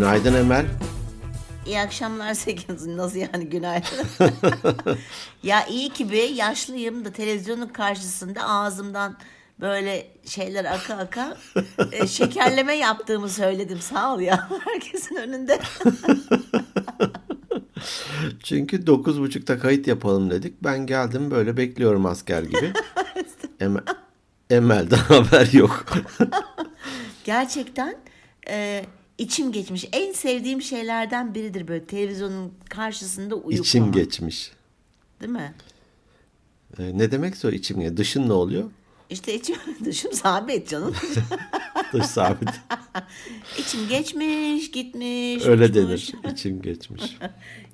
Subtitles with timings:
[0.00, 0.66] Günaydın Emel.
[1.66, 2.86] İyi akşamlar Sekiz.
[2.86, 4.06] Nasıl yani günaydın?
[5.42, 9.16] ya iyi ki bir yaşlıyım da televizyonun karşısında ağzımdan
[9.60, 11.36] böyle şeyler aka aka
[11.92, 13.80] e, şekerleme yaptığımı söyledim.
[13.80, 15.60] Sağ ol ya herkesin önünde.
[18.42, 20.64] Çünkü dokuz buçukta kayıt yapalım dedik.
[20.64, 22.72] Ben geldim böyle bekliyorum asker gibi.
[23.60, 23.82] Emel,
[24.50, 25.84] Emel'den haber yok.
[27.24, 27.96] Gerçekten
[28.48, 28.84] e,
[29.20, 29.88] içim geçmiş.
[29.92, 33.66] En sevdiğim şeylerden biridir böyle televizyonun karşısında uyuklamak.
[33.66, 34.52] İçim geçmiş.
[35.20, 35.54] Değil mi?
[36.78, 37.98] Ee, ne demekse o içim geçmiş.
[37.98, 38.70] Dışın ne oluyor?
[39.10, 40.94] İşte içim, dışım sabit canım.
[41.92, 42.48] Dış sabit.
[43.58, 45.46] İçim geçmiş, gitmiş.
[45.46, 45.76] Öyle uçmuş.
[45.76, 46.12] denir.
[46.32, 47.18] İçim geçmiş.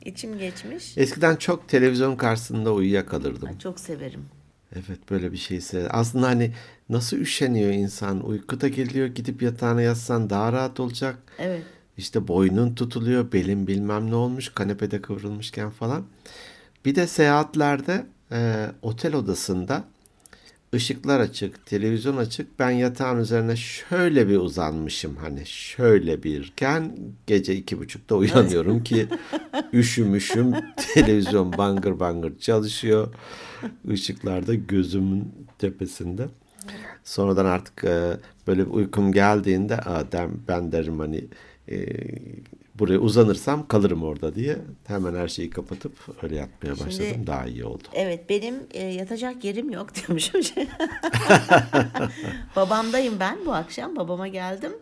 [0.04, 0.98] İçim geçmiş.
[0.98, 3.48] Eskiden çok televizyon karşısında uyuyakalırdım.
[3.48, 4.24] Ay, Çok severim.
[4.76, 5.88] Evet böyle bir şeyse.
[5.90, 6.52] Aslında hani
[6.88, 8.26] nasıl üşeniyor insan.
[8.26, 11.18] Uyku da geliyor gidip yatağına yatsan daha rahat olacak.
[11.38, 11.62] Evet.
[11.96, 16.06] İşte boynun tutuluyor, belin bilmem ne olmuş, kanepede kıvrılmışken falan.
[16.84, 19.84] Bir de seyahatlerde e, otel odasında
[20.76, 22.58] ışıklar açık, televizyon açık.
[22.58, 26.96] Ben yatağın üzerine şöyle bir uzanmışım hani şöyle birken
[27.26, 29.06] gece iki buçukta uyanıyorum ki
[29.72, 30.54] üşümüşüm,
[30.94, 33.14] televizyon bangır bangır çalışıyor.
[33.90, 36.28] Işıklar da gözümün tepesinde.
[37.04, 38.16] Sonradan artık e,
[38.46, 41.24] böyle bir uykum geldiğinde Aa, dem, ben derim hani
[41.68, 41.86] e,
[42.78, 47.26] buraya uzanırsam kalırım orada diye hemen her şeyi kapatıp öyle yatmaya başladım.
[47.26, 47.82] Daha iyi oldu.
[47.92, 50.40] Evet benim e, yatacak yerim yok diyormuşum.
[52.56, 53.96] Babamdayım ben bu akşam.
[53.96, 54.72] Babama geldim.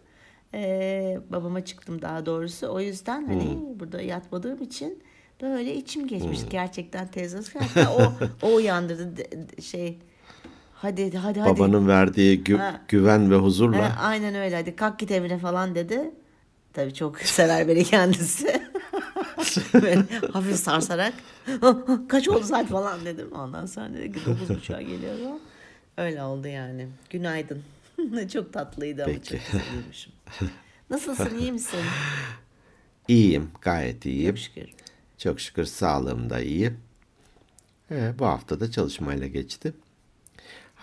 [0.55, 2.69] E, babama çıktım daha doğrusu.
[2.69, 5.03] O yüzden hani burada yatmadığım için
[5.43, 6.41] böyle içim geçmiş.
[6.51, 7.39] Gerçekten teyze.
[7.59, 8.13] Hatta o,
[8.47, 9.99] o uyandırdı de- de- şey.
[10.75, 11.51] Hadi hadi hadi.
[11.51, 12.81] Babanın verdiği gü- Ha.
[12.89, 16.11] güven ve huzurla Ha, aynen öyle hadi kalk git evine falan dedi.
[16.75, 18.63] Tabii çok sever beni kendisi.
[19.75, 21.15] Böyle hafif sarsarak
[22.09, 23.33] kaç oldu saat falan dedim.
[23.33, 25.41] Ondan sonra dedi ki dokuz buçuğa geliyorum.
[25.97, 26.89] Öyle oldu yani.
[27.11, 27.63] Günaydın.
[28.33, 29.29] çok tatlıydı ama Peki.
[29.29, 30.13] çok güzel uyumuşum.
[30.91, 31.81] Nasılsın iyi misin?
[33.09, 34.35] iyiyim, gayet iyiyim.
[34.35, 34.69] Çok şükür.
[35.19, 36.73] Çok şükür sağlığım da iyi.
[37.91, 39.73] Ee, bu hafta da çalışmayla geçti.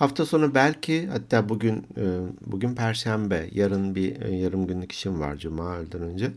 [0.01, 2.03] Hafta sonu belki hatta bugün e,
[2.45, 6.31] bugün Perşembe, yarın bir e, yarım günlük işim var Cuma öğleden önce.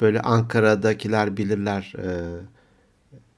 [0.00, 2.08] Böyle Ankara'dakiler bilirler e,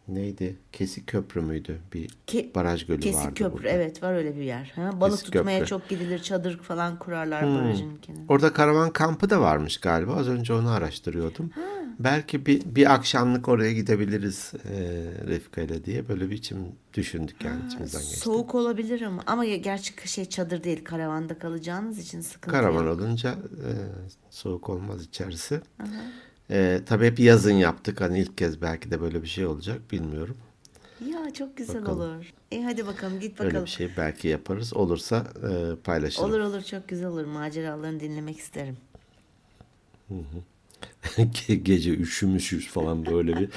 [0.08, 0.56] neydi?
[0.72, 1.78] Kesik Köprü müydü?
[1.94, 3.69] Bir Ke- baraj gölü Kesik vardı köprü burada.
[3.69, 4.72] evet var öyle bir yer.
[4.76, 5.69] Ha, balık Kesik tutmaya köprü.
[5.70, 8.24] çok gidilir çadır falan kurarlar barajın kenarına.
[8.28, 10.16] Orada karavan kampı da varmış galiba.
[10.16, 11.50] Az önce onu araştırıyordum.
[11.98, 14.76] Belki bir, bir akşamlık oraya gidebiliriz e,
[15.26, 16.58] Refika ile diye böyle bir içim
[16.94, 18.16] düşündük yani içimizden geçti.
[18.20, 23.00] Soğuk olabilir ama ama gerçi şey çadır değil karavanda kalacağınız için sıkıntı Karavan yok.
[23.00, 23.70] olunca e,
[24.30, 25.60] soğuk olmaz içerisi.
[26.50, 28.00] E, tabii hep yazın yaptık.
[28.00, 30.36] Hani ilk kez belki de böyle bir şey olacak bilmiyorum.
[31.10, 32.00] Ya çok güzel Bakalım.
[32.00, 32.32] olur.
[32.53, 33.64] E hadi bakalım git Öyle bakalım.
[33.64, 34.74] bir şey belki yaparız.
[34.74, 36.28] Olursa e, paylaşırım.
[36.30, 37.24] Olur olur çok güzel olur.
[37.24, 38.76] Maceralarını dinlemek isterim.
[40.10, 40.24] Ge-
[41.62, 43.48] Gece üşümüşüz falan böyle bir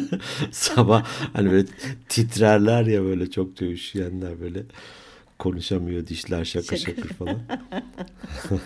[0.50, 1.68] sabah hani böyle
[2.08, 4.62] titrerler ya böyle çok üşüyenler böyle
[5.38, 7.40] konuşamıyor dişler şakır şakır falan.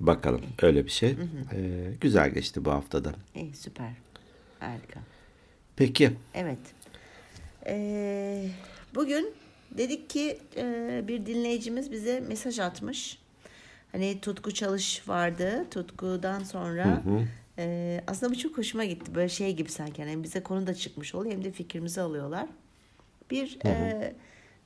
[0.00, 1.16] Bakalım öyle bir şey.
[1.52, 3.14] Ee, güzel geçti bu haftada.
[3.34, 3.92] İyi süper.
[4.60, 5.00] Harika.
[5.76, 6.58] Peki Evet.
[7.66, 8.48] Ee,
[8.94, 9.34] bugün
[9.70, 13.18] dedik ki e, bir dinleyicimiz bize mesaj atmış.
[13.92, 15.66] Hani Tutku Çalış vardı.
[15.70, 17.02] Tutku'dan sonra
[17.58, 19.14] e, aslında bu çok hoşuma gitti.
[19.14, 20.00] Böyle şey gibi sanki.
[20.00, 22.46] Yani hem bize konu da çıkmış oluyor hem de fikrimizi alıyorlar.
[23.30, 24.14] Bir e,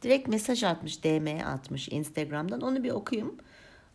[0.03, 2.61] direkt mesaj atmış, DM atmış Instagram'dan.
[2.61, 3.35] Onu bir okuyayım.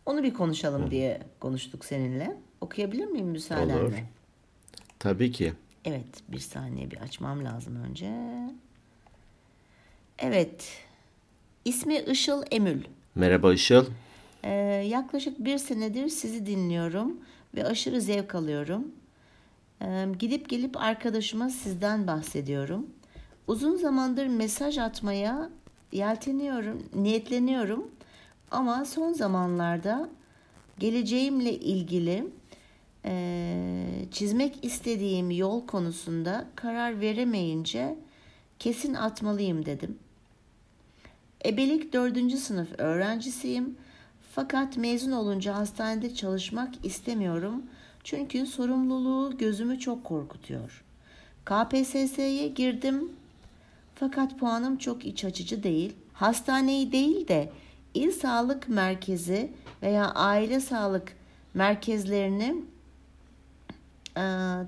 [0.06, 2.36] Onu bir konuşalım diye konuştuk seninle.
[2.60, 3.82] Okuyabilir miyim müsaadenle?
[3.82, 3.92] Olur.
[4.98, 5.52] tabii ki.
[5.84, 8.12] Evet, bir saniye bir açmam lazım önce.
[10.18, 10.84] Evet,
[11.64, 12.84] ismi Işıl Emül.
[13.14, 13.86] Merhaba Işıl.
[14.44, 14.50] Ee,
[14.88, 17.20] yaklaşık bir senedir sizi dinliyorum
[17.54, 18.92] ve aşırı zevk alıyorum.
[19.82, 22.86] Ee, gidip gelip arkadaşıma sizden bahsediyorum.
[23.46, 25.50] Uzun zamandır mesaj atmaya
[25.92, 27.90] yelteniyorum, niyetleniyorum.
[28.50, 30.08] Ama son zamanlarda
[30.78, 32.26] geleceğimle ilgili
[33.04, 37.96] eee, çizmek istediğim yol konusunda karar veremeyince
[38.58, 39.98] kesin atmalıyım dedim.
[41.46, 42.38] Ebelik 4.
[42.38, 43.76] sınıf öğrencisiyim.
[44.34, 47.62] Fakat mezun olunca hastanede çalışmak istemiyorum.
[48.04, 50.84] Çünkü sorumluluğu gözümü çok korkutuyor.
[51.44, 53.12] KPSS'ye girdim.
[53.94, 55.92] Fakat puanım çok iç açıcı değil.
[56.12, 57.52] Hastaneyi değil de
[57.94, 59.52] il sağlık merkezi
[59.82, 61.16] veya aile sağlık
[61.54, 62.56] merkezlerini
[64.16, 64.24] e,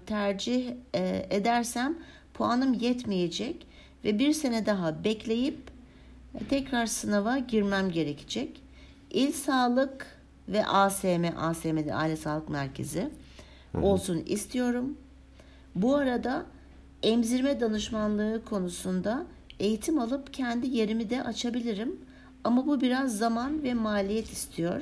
[0.06, 1.98] tercih e, edersem
[2.34, 3.66] puanım yetmeyecek
[4.04, 5.58] ve bir sene daha bekleyip
[6.48, 8.63] tekrar sınava girmem gerekecek.
[9.14, 10.06] İl Sağlık
[10.48, 13.10] ve ASM, ASM'de Aile Sağlık Merkezi
[13.82, 14.98] olsun istiyorum.
[15.74, 16.46] Bu arada
[17.02, 19.26] emzirme danışmanlığı konusunda
[19.60, 22.00] eğitim alıp kendi yerimi de açabilirim.
[22.44, 24.80] Ama bu biraz zaman ve maliyet istiyor.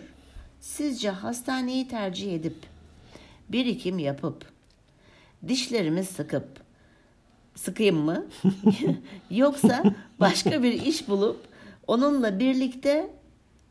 [0.61, 2.57] Sizce hastaneyi tercih edip
[3.49, 4.45] birikim yapıp
[5.49, 6.49] dişlerimi sıkıp
[7.55, 8.27] sıkayım mı?
[9.31, 9.83] Yoksa
[10.21, 11.41] başka bir iş bulup
[11.87, 13.22] onunla birlikte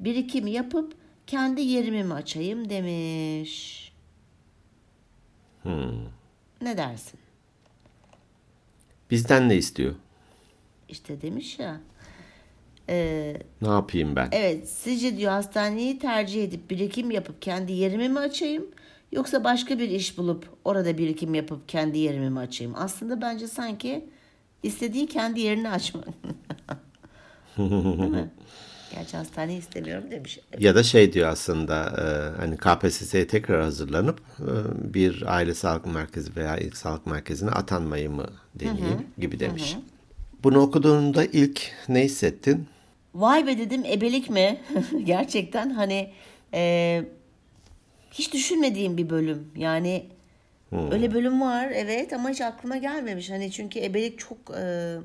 [0.02, 0.94] birikim yapıp
[1.28, 3.82] kendi yerimi mi açayım demiş.
[6.62, 7.20] Ne dersin?
[9.12, 9.96] Bizden ne istiyor?
[10.90, 11.82] İşte demiş ya.
[12.90, 14.30] Ee, Ne yapayım ben?
[14.32, 18.66] evet sizce diyor hastaneyi tercih edip birikim yapıp kendi yerimi mi açayım?
[19.12, 22.74] Yoksa başka bir iş bulup orada birikim yapıp kendi yerimi mi açayım?
[22.76, 24.06] Aslında bence sanki
[24.64, 26.08] istediği kendi yerini açmak.
[27.58, 28.30] Değil mi?
[28.96, 30.40] Gerçi hastaneyi istemiyorum demiş.
[30.60, 36.36] Ya da şey diyor aslında e, hani KPSS'ye tekrar hazırlanıp e, bir aile sağlık merkezi
[36.36, 39.78] veya ilk sağlık merkezine atanmayı mı deneyeyim gibi demiş.
[40.44, 42.68] Bunu okuduğunda ilk ne hissettin?
[43.16, 44.62] Vay be dedim ebelik mi?
[45.04, 46.12] Gerçekten hani
[46.54, 47.04] e,
[48.12, 49.52] hiç düşünmediğim bir bölüm.
[49.56, 50.06] Yani
[50.92, 53.30] öyle bölüm var evet ama hiç aklıma gelmemiş.
[53.30, 54.96] Hani çünkü ebelik çok e,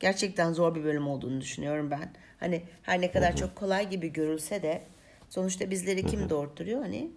[0.00, 2.12] gerçekten zor bir bölüm olduğunu düşünüyorum ben.
[2.42, 4.82] Hani her ne kadar çok kolay gibi görülse de
[5.30, 7.10] sonuçta bizleri kim doğurtturuyor hani?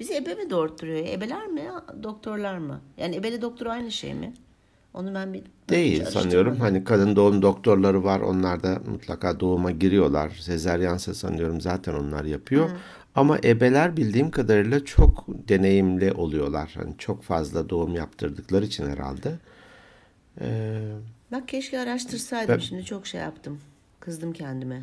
[0.00, 1.06] Bizi ebe mi doğurtturuyor?
[1.06, 1.62] Ebeler mi?
[2.02, 2.80] Doktorlar mı?
[2.96, 4.32] Yani ebeli doktor aynı şey mi?
[4.94, 6.60] Onu ben bir Değil sanıyorum.
[6.60, 8.20] Hani kadın doğum doktorları var.
[8.20, 10.30] Onlar da mutlaka doğuma giriyorlar.
[10.30, 12.70] Sezeryansa sanıyorum zaten onlar yapıyor.
[13.14, 16.70] Ama ebeler bildiğim kadarıyla çok deneyimli oluyorlar.
[16.74, 19.32] Hani çok fazla doğum yaptırdıkları için herhalde.
[20.40, 20.80] Ee,
[21.32, 22.54] Bak keşke araştırsaydım.
[22.54, 23.60] Ben- Şimdi çok şey yaptım.
[24.08, 24.82] Kızdım kendime.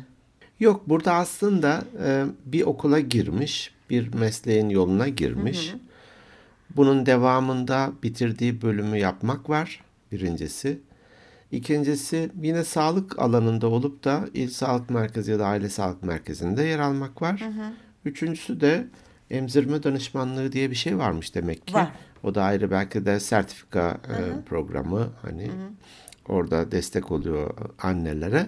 [0.60, 5.74] Yok burada aslında e, bir okula girmiş, bir mesleğin yoluna girmiş.
[6.76, 10.80] Bunun devamında bitirdiği bölümü yapmak var birincisi.
[11.52, 16.78] İkincisi yine sağlık alanında olup da il sağlık merkezi ya da aile sağlık merkezinde yer
[16.78, 17.44] almak var.
[18.04, 18.86] Üçüncüsü de
[19.30, 21.74] emzirme danışmanlığı diye bir şey varmış demek ki.
[21.74, 21.90] Var.
[22.22, 25.50] O da ayrı belki de sertifika e, programı hani
[26.28, 28.46] orada destek oluyor annelere.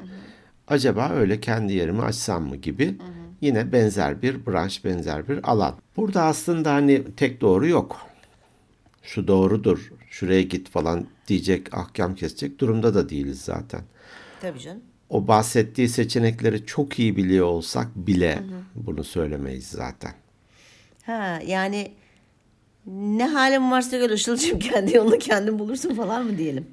[0.68, 2.96] Acaba öyle kendi yerimi açsam mı gibi
[3.40, 5.74] yine benzer bir branş, benzer bir alan.
[5.96, 8.06] Burada aslında hani tek doğru yok.
[9.02, 13.80] Şu doğrudur, şuraya git falan diyecek, ahkam kesecek durumda da değiliz zaten.
[14.40, 14.82] Tabii canım.
[15.10, 18.38] O bahsettiği seçenekleri çok iyi biliyor olsak bile
[18.74, 20.12] bunu söylemeyiz zaten.
[21.06, 21.92] Ha yani
[22.86, 26.66] ne halim varsa gör Işıl'cığım kendi yolunu kendin bulursun falan mı diyelim.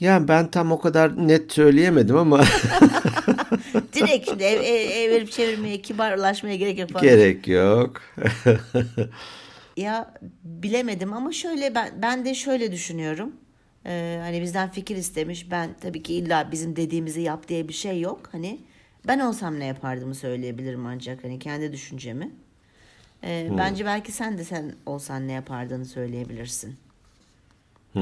[0.00, 2.40] Ya ben tam o kadar net söyleyemedim ama
[3.92, 7.04] Direkt şimdi ev, ev, ev verip çevirmeye, kibarlaşmaya gerek yok falan.
[7.04, 8.02] gerek yok.
[9.76, 10.14] Ya
[10.44, 13.32] bilemedim ama şöyle ben ben de şöyle düşünüyorum.
[13.86, 15.50] Ee, hani bizden fikir istemiş.
[15.50, 18.28] Ben tabii ki illa bizim dediğimizi yap diye bir şey yok.
[18.32, 18.60] Hani
[19.06, 22.30] ben olsam ne yapardımı söyleyebilirim ancak hani kendi düşüncemi.
[23.24, 26.76] Ee, Bence belki sen de sen olsan ne yapardığını söyleyebilirsin.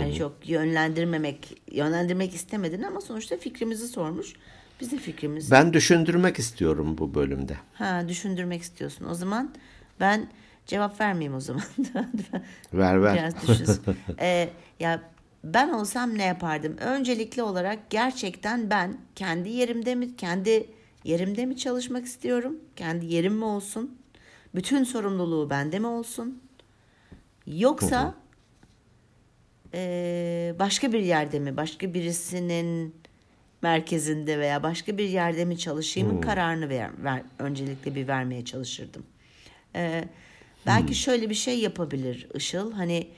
[0.03, 4.33] Hani çok yönlendirmemek, yönlendirmek istemedin ama sonuçta fikrimizi sormuş.
[4.81, 7.57] Biz de fikrimizi Ben düşündürmek istiyorum bu bölümde.
[7.75, 9.05] ha düşündürmek istiyorsun.
[9.11, 9.55] O zaman
[10.01, 10.29] ben
[10.67, 11.63] cevap vermeyeyim o zaman.
[12.73, 13.15] Ver ver.
[13.15, 13.83] Biraz düşünsün.
[14.21, 14.49] Ee,
[14.81, 15.03] ya
[15.45, 16.77] ben olsam ne yapardım?
[16.77, 20.67] Öncelikli olarak gerçekten ben kendi yerimde mi kendi
[21.05, 22.57] yerimde mi çalışmak istiyorum?
[22.77, 23.99] Kendi yerim mi olsun?
[24.55, 26.43] Bütün sorumluluğu bende mi olsun?
[27.47, 28.15] Yoksa
[30.59, 31.57] başka bir yerde mi?
[31.57, 32.95] Başka birisinin
[33.62, 39.02] merkezinde veya başka bir yerde mi çalışayımın kararını ver, ver, öncelikle bir vermeye çalışırdım.
[39.76, 40.04] Ee,
[40.66, 42.73] belki şöyle bir şey yapabilir Işıl.
[42.73, 43.09] Hani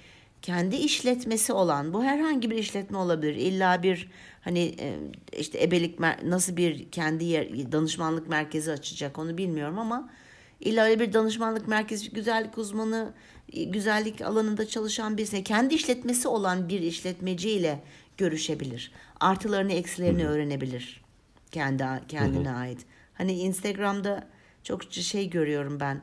[0.43, 3.35] kendi işletmesi olan bu herhangi bir işletme olabilir.
[3.35, 4.11] İlla bir
[4.41, 4.95] hani e,
[5.39, 10.11] işte ebelik nasıl bir kendi yer, danışmanlık merkezi açacak onu bilmiyorum ama
[10.61, 16.69] illa öyle bir danışmanlık merkezi güzellik uzmanı e, güzellik alanında çalışan birisi kendi işletmesi olan
[16.69, 17.83] bir işletmeciyle
[18.17, 18.93] görüşebilir.
[19.21, 21.07] Artılarını eksilerini öğrenebilir
[21.53, 22.81] kendi kendine ait.
[23.15, 24.27] Hani Instagram'da
[24.63, 26.01] çok şey görüyorum ben.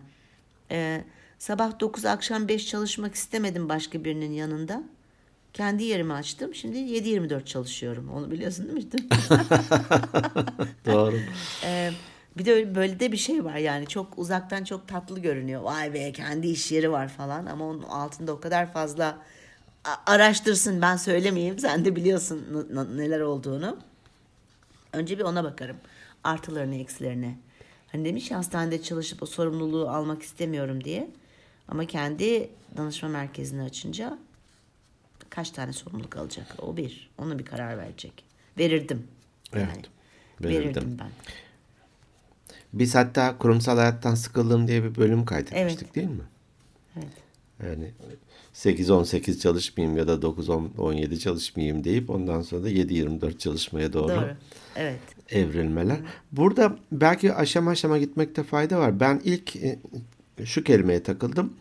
[0.71, 1.03] Ee,
[1.39, 4.83] sabah 9 akşam 5 çalışmak istemedim başka birinin yanında.
[5.53, 6.55] Kendi yerimi açtım.
[6.55, 8.09] Şimdi 7-24 çalışıyorum.
[8.09, 8.91] Onu biliyorsun değil mi?
[10.85, 11.19] Doğru.
[11.63, 11.91] Ee,
[12.37, 15.61] bir de öyle- böyle de bir şey var yani çok uzaktan çok tatlı görünüyor.
[15.61, 19.17] Vay be kendi iş yeri var falan ama onun altında o kadar fazla
[20.05, 21.59] araştırsın ben söylemeyeyim.
[21.59, 23.77] Sen de biliyorsun neler olduğunu.
[24.93, 25.77] Önce bir ona bakarım.
[26.23, 27.37] Artılarını, eksilerini.
[27.91, 31.09] Hani demiş ya hastanede çalışıp o sorumluluğu almak istemiyorum diye.
[31.67, 34.17] Ama kendi danışma merkezini açınca
[35.29, 36.47] kaç tane sorumluluk alacak?
[36.61, 37.09] O bir.
[37.17, 38.23] Onu bir karar verecek.
[38.57, 39.07] Verirdim.
[39.53, 39.67] Evet,
[40.41, 40.63] verirdim.
[40.65, 41.09] Verirdim ben.
[42.73, 45.95] Biz hatta kurumsal hayattan sıkıldım diye bir bölüm kaydetmiştik Evet.
[45.95, 46.23] değil mi?
[46.97, 47.07] Evet.
[47.63, 47.91] Yani
[48.53, 54.35] 8-18 çalışmayayım ya da 9-17 çalışmayayım deyip ondan sonra da 7-24 çalışmaya doğru, Doğru.
[54.75, 54.99] Evet.
[55.29, 55.97] evrilmeler.
[56.31, 58.99] Burada belki aşama aşama gitmekte fayda var.
[58.99, 59.79] Ben ilk e,
[60.45, 61.53] şu kelimeye takıldım.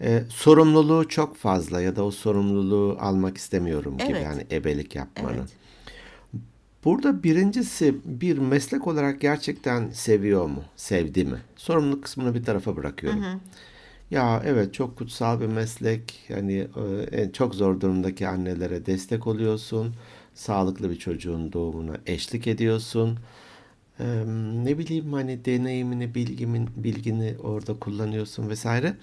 [0.00, 4.22] E, sorumluluğu çok fazla ya da o sorumluluğu almak istemiyorum gibi Evet.
[4.24, 5.38] yani ebelik yapmanın.
[5.38, 5.48] Evet.
[6.84, 10.64] Burada birincisi bir meslek olarak gerçekten seviyor mu?
[10.76, 11.38] Sevdi mi?
[11.56, 13.24] Sorumluluk kısmını bir tarafa bırakıyorum.
[14.10, 16.24] Ya evet çok kutsal bir meslek.
[16.28, 16.68] Yani
[17.12, 19.94] e, çok zor durumdaki annelere destek oluyorsun.
[20.34, 23.18] Sağlıklı bir çocuğun doğumuna eşlik ediyorsun.
[24.00, 24.04] E,
[24.64, 28.96] ne bileyim hani deneyimini, bilgimin, bilgini orada kullanıyorsun vesaire.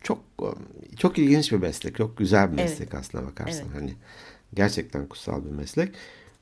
[0.00, 2.70] Çok e, çok ilginç bir meslek, çok güzel bir Evet.
[2.70, 3.66] meslek aslına bakarsan.
[3.66, 3.80] Evet.
[3.80, 3.94] Hani
[4.54, 5.94] gerçekten kutsal bir meslek.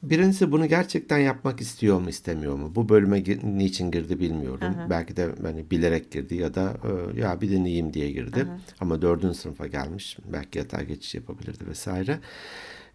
[0.02, 2.72] Birincisi bunu gerçekten yapmak istiyor mu, istemiyor mu?
[2.74, 4.74] Bu bölüme niçin girdi bilmiyorum.
[4.90, 8.46] Belki de hani bilerek girdi ya da e, ya bir deneyeyim diye girdi.
[8.80, 10.16] Ama dördüncü sınıfa gelmiş.
[10.32, 12.18] Belki yatay geçiş yapabilirdi vesaire.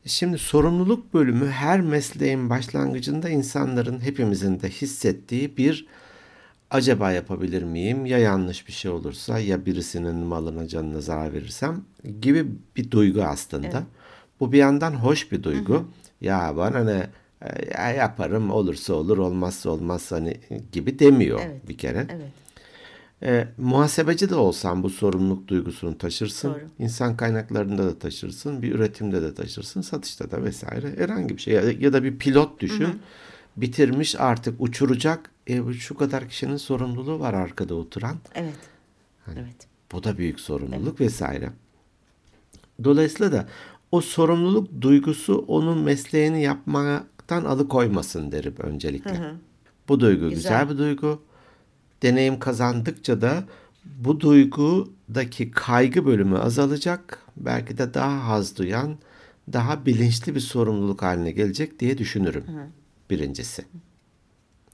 [0.06, 5.86] Şimdi sorumluluk bölümü her mesleğin başlangıcında insanların hepimizin de hissettiği bir
[6.72, 8.06] acaba yapabilir miyim?
[8.06, 11.82] Ya yanlış bir şey olursa ya birisinin malına canına zarar verirsem
[12.22, 12.46] gibi
[12.76, 13.84] bir duygu aslında.
[14.40, 15.86] Bu bir yandan hoş bir duygu.
[16.22, 17.10] Ya bana ne
[17.42, 20.38] e, ya yaparım olursa olur olmazsa olmaz hani
[20.72, 21.70] gibi demiyor Evet.
[21.70, 22.08] bir kere.
[22.10, 22.32] Evet.
[23.24, 26.50] E, muhasebeci de olsan bu sorumluluk duygusunu taşırsın.
[26.54, 26.60] Doğru.
[26.80, 28.62] İnsan kaynaklarında da taşırsın.
[28.62, 29.82] Bir üretimde de taşırsın.
[29.82, 30.98] Satışta da vesaire.
[30.98, 31.54] Herhangi bir şey.
[31.54, 33.00] Ya, ya da bir pilot düşün.
[33.58, 35.32] Bitirmiş artık uçuracak.
[35.48, 38.18] E, şu kadar kişinin sorumluluğu var arkada oturan.
[38.36, 38.56] Evet.
[39.26, 39.68] Hani Evet.
[39.92, 41.50] Bu da büyük sorumluluk vesaire.
[42.84, 43.48] Dolayısıyla da
[43.92, 49.22] o sorumluluk duygusu onun mesleğini yapmaktan alıkoymasın derim öncelikle.
[49.88, 50.36] Bu duygu güzel.
[50.36, 50.70] Güzel.
[50.70, 51.22] bir duygu.
[52.04, 53.44] Deneyim kazandıkça da
[53.86, 57.20] bu duygudaki kaygı bölümü azalacak.
[57.38, 58.96] Belki de daha haz duyan,
[59.54, 62.44] daha bilinçli bir sorumluluk haline gelecek diye düşünürüm.
[63.10, 63.66] Birincisi.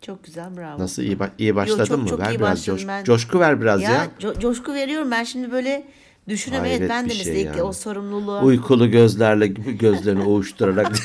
[0.01, 0.79] Çok güzel bravo.
[0.79, 2.07] Nasıl iyi, ba- iyi başladın çok- mı?
[2.07, 3.03] çok ver iyi biraz coş- ben.
[3.03, 3.91] coşku ver biraz ya.
[3.91, 5.87] Ya, co- coşku veriyorum ben şimdi böyle
[6.31, 6.67] düşünüyorum.
[6.69, 7.61] Evet Hayret ben de şey yani.
[7.63, 10.91] o sorumluluğa Uykulu gözlerle gözlerini ovuşturarak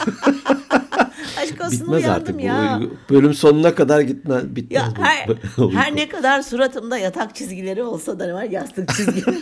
[1.42, 2.80] aşk olsun bitmez artık ya.
[2.83, 5.28] bu bölüm sonuna kadar gitmez bitmez Ya bu- her,
[5.73, 9.38] her ne kadar suratımda yatak çizgileri olsa da ne var yastık çizgileri.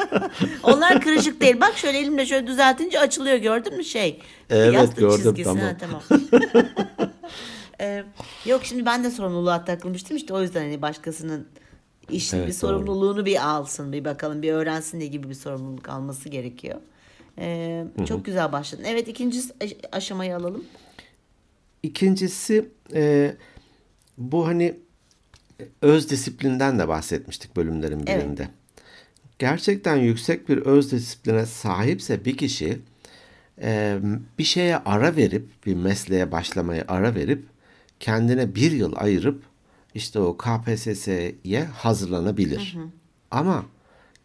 [0.62, 1.60] Onlar kırışık değil.
[1.60, 4.20] Bak şöyle elimle şöyle düzeltince açılıyor gördün mü şey?
[4.50, 5.44] Evet, yastık gördüm, çizgisi.
[5.44, 5.64] tamam.
[5.64, 6.02] Ha, tamam.
[7.80, 8.04] Ee,
[8.46, 11.46] yok şimdi ben de sorumluluğa takılmıştım işte o yüzden hani başkasının
[12.10, 16.28] iş Evet, bir sorumluluğunu bir alsın bir bakalım bir öğrensin ne gibi bir sorumluluk alması
[16.28, 16.80] gerekiyor.
[17.38, 18.84] Ee, çok güzel başladın.
[18.84, 20.64] Evet ikinci aş- aşamayı alalım.
[21.82, 23.34] İkincisi e,
[24.18, 24.74] bu hani
[25.82, 28.24] öz disiplinden de bahsetmiştik bölümlerin Evet.
[28.24, 28.48] birinde.
[29.38, 32.78] Gerçekten yüksek bir öz disipline sahipse bir kişi
[33.62, 33.98] e,
[34.38, 37.46] bir şeye ara verip bir mesleğe başlamaya ara verip
[38.00, 39.42] kendine bir yıl ayırıp
[39.96, 42.76] işte o KPSS'ye hazırlanabilir.
[43.30, 43.64] Ama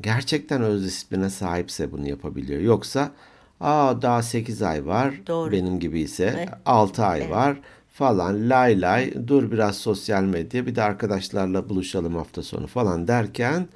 [0.02, 2.62] gerçekten öz disipline sahipse bunu yapabiliyor.
[2.62, 3.12] Yoksa
[3.60, 5.52] aa daha 8 ay var Doğru.
[5.52, 6.50] benim gibi ise Evet.
[6.66, 7.58] 6 ay var
[7.94, 13.68] falan lay lay dur biraz sosyal medya bir de arkadaşlarla buluşalım hafta sonu falan derken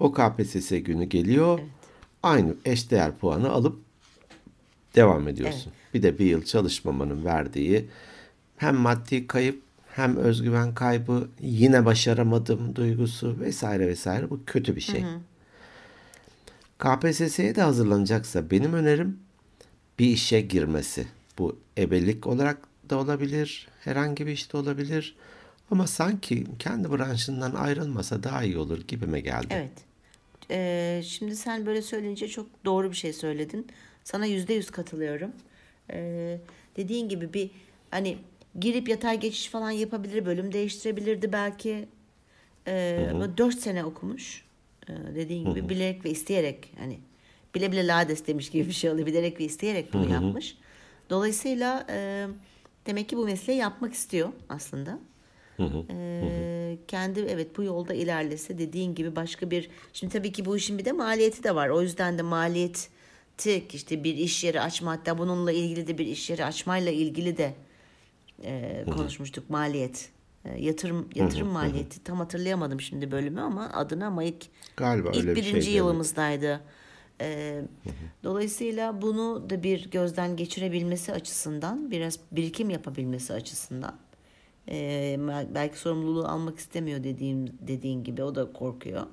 [0.00, 1.58] o KPSS günü geliyor.
[2.22, 3.78] Aynı eşdeğer puanı alıp
[4.94, 5.72] devam ediyorsun.
[5.94, 7.88] Bir de bir yıl çalışmamanın verdiği
[8.56, 9.63] hem maddi kayıp
[9.96, 15.04] hem özgüven kaybı yine başaramadım duygusu vesaire vesaire bu kötü bir şey.
[16.78, 19.18] KPSS'ye de hazırlanacaksa benim önerim
[19.98, 21.06] bir işe girmesi.
[21.38, 22.58] Bu ebelik olarak
[22.90, 25.16] da olabilir, herhangi bir işte olabilir.
[25.70, 29.46] Ama sanki kendi branşından ayrılmasa daha iyi olur gibime geldi.
[29.50, 29.72] Evet.
[30.50, 33.66] Ee, şimdi sen böyle söyleyince çok doğru bir şey söyledin.
[34.04, 35.32] Sana yüzde yüz katılıyorum.
[35.90, 36.38] Ee,
[36.76, 37.50] dediğin gibi bir
[37.90, 38.18] hani
[38.60, 41.88] girip yatay geçiş falan yapabilir, bölüm değiştirebilirdi belki.
[42.66, 44.44] Ee, ama dört sene okumuş.
[44.88, 46.98] Ee, dediğin gibi bilerek ve isteyerek hani
[47.54, 49.06] bile bile lades demiş gibi bir şey oluyor.
[49.06, 50.56] Bilerek ve isteyerek bunu yapmış.
[51.10, 52.26] Dolayısıyla e,
[52.86, 54.98] demek ki bu mesleği yapmak istiyor aslında.
[55.90, 60.78] Ee, kendi evet bu yolda ilerlese dediğin gibi başka bir şimdi tabii ki bu işin
[60.78, 61.68] bir de maliyeti de var.
[61.68, 62.88] O yüzden de maliyet.
[63.72, 67.54] İşte bir iş yeri açma hatta bununla ilgili de bir iş yeri açmayla ilgili de
[68.42, 70.10] e, konuşmuştuk maliyet.
[70.44, 74.42] E, yatırım yatırım maliyeti tam hatırlayamadım şimdi bölümü ama adına Mayık
[74.76, 76.60] Galiba ilk öyle bir birinci şeydi, yılımızdaydı.
[77.20, 77.60] E,
[78.24, 83.96] dolayısıyla bunu da bir gözden geçirebilmesi açısından biraz birikim yapabilmesi açısından
[84.68, 85.16] e,
[85.54, 89.06] belki sorumluluğu almak istemiyor dediğim dediğin gibi o da korkuyor.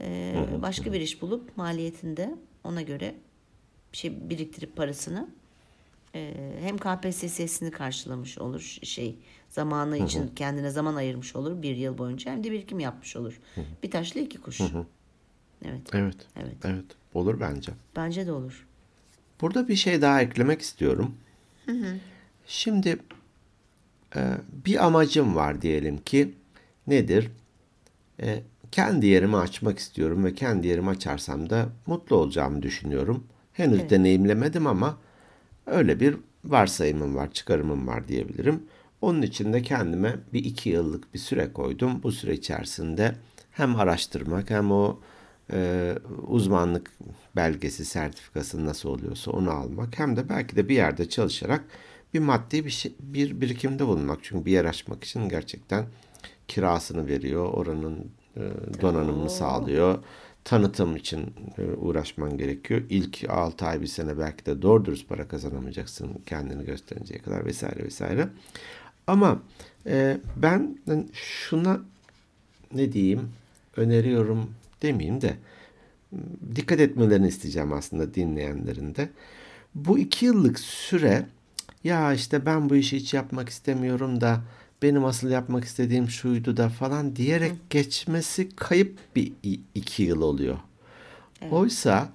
[0.00, 2.34] E, başka bir iş bulup maliyetinde
[2.64, 3.14] ona göre
[3.92, 5.28] bir şey biriktirip parasını
[6.60, 9.16] hem KPSS'sini karşılamış olur şey
[9.48, 13.40] zamanı için kendine zaman ayırmış olur bir yıl boyunca hem de birikim yapmış olur.
[13.82, 14.60] Bir taşla iki kuş.
[15.64, 15.80] Evet.
[15.92, 16.16] Evet.
[16.36, 16.56] Evet.
[16.64, 16.84] Evet.
[17.14, 17.72] Olur bence.
[17.96, 18.66] Bence de olur.
[19.40, 21.14] Burada bir şey daha eklemek istiyorum.
[22.46, 22.98] Şimdi
[24.16, 24.34] e,
[24.66, 26.34] bir amacım var diyelim ki
[26.86, 27.30] nedir?
[28.22, 28.42] E,
[28.72, 33.26] kendi yerimi açmak istiyorum ve kendi yerimi açarsam da mutlu olacağımı düşünüyorum.
[33.52, 33.90] Henüz Evet.
[33.90, 34.98] deneyimlemedim ama
[35.66, 38.62] öyle bir varsayımım var, çıkarımım var diyebilirim.
[39.00, 42.02] Onun için de kendime bir iki yıllık bir süre koydum.
[42.02, 43.14] Bu süre içerisinde
[43.50, 45.00] hem araştırmak hem o
[45.52, 45.92] e,
[46.26, 46.92] uzmanlık
[47.36, 51.64] belgesi, sertifikası nasıl oluyorsa onu almak hem de belki de bir yerde çalışarak
[52.14, 54.18] bir maddi bir şey, bir birikimde bulunmak.
[54.22, 55.86] Çünkü bir yer açmak için gerçekten
[56.48, 58.40] kirasını veriyor, oranın e,
[58.82, 59.98] donanımını sağlıyor.
[60.44, 62.82] Tanıtım için e, uğraşman gerekiyor.
[62.90, 67.84] İlk 6 ay bir sene belki de doğru dürüst para kazanamayacaksın kendini gösterinceye kadar vesaire
[67.84, 68.28] vesaire.
[69.06, 69.42] Ama
[69.86, 70.78] e, ben
[71.12, 71.80] şuna
[72.74, 73.28] ne diyeyim
[73.76, 74.50] öneriyorum
[74.82, 75.36] demeyeyim de
[76.56, 79.08] dikkat etmelerini isteyeceğim aslında dinleyenlerin de.
[79.74, 81.26] Bu iki yıllık süre
[81.84, 84.40] ya işte ben bu işi hiç yapmak istemiyorum da
[84.84, 89.32] benim asıl yapmak istediğim şuydu da falan diyerek geçmesi kayıp bir
[89.74, 90.58] iki yıl oluyor.
[91.50, 92.08] Oysa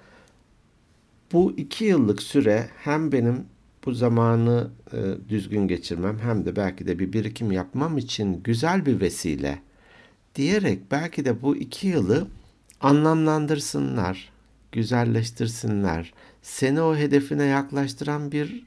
[1.33, 3.45] bu iki yıllık süre hem benim
[3.85, 4.97] bu zamanı e,
[5.29, 9.59] düzgün geçirmem hem de belki de bir birikim yapmam için güzel bir vesile
[10.35, 12.27] diyerek belki de bu iki yılı
[12.81, 14.31] anlamlandırsınlar,
[14.71, 16.13] güzelleştirsinler.
[16.41, 18.63] Seni o hedefine yaklaştıran bir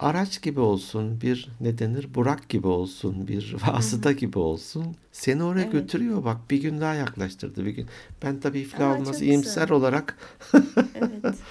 [0.00, 4.96] araç gibi olsun, bir ne denir burak gibi olsun, bir vasıta gibi olsun.
[5.12, 5.72] Seni oraya Evet.
[5.72, 7.86] götürüyor bak bir gün daha yaklaştırdı bir gün.
[8.22, 9.76] Ben tabii iflah Aa, olmaz iyimser güzel.
[9.76, 10.18] olarak
[10.94, 11.34] Evet.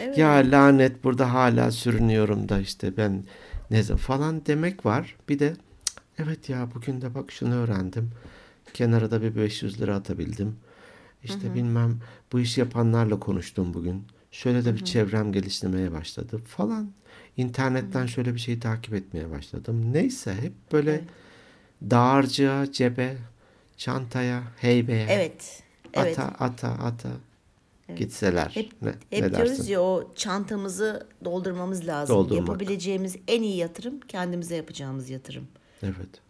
[0.00, 0.18] Evet.
[0.18, 3.24] ya lanet burada hala sürünüyorum da işte ben
[3.70, 5.16] ne falan demek var.
[5.28, 8.10] Bir de "Cık, evet ya bugün de bak şunu öğrendim.
[8.74, 10.56] Kenara da bir 500 lira atabildim.
[11.24, 12.00] İşte bilmem
[12.32, 14.02] bu işi yapanlarla konuştum bugün.
[14.30, 16.90] Şöyle de bir çevrem geliştirmeye başladı falan.
[17.36, 19.92] İnternetten şöyle bir şeyi takip etmeye başladım.
[19.92, 21.04] Neyse hep böyle Evet.
[21.90, 23.16] dağarcığa, cebe,
[23.76, 25.62] çantaya, heybeye, Evet.
[25.94, 26.18] Evet.
[26.18, 27.08] ata ata ata
[27.96, 28.50] gitseler.
[28.54, 29.72] Hep, ne, hep ne diyoruz dersin?
[29.72, 32.16] ya o çantamızı doldurmamız lazım.
[32.16, 32.48] Doldurmak.
[32.48, 35.48] Yapabileceğimiz en iyi yatırım kendimize yapacağımız yatırım.
[35.82, 36.20] Evet.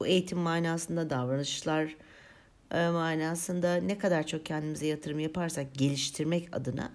[0.00, 1.96] Bu eğitim manasında davranışlar
[2.70, 6.92] e, manasında ne kadar çok kendimize yatırım yaparsak geliştirmek adına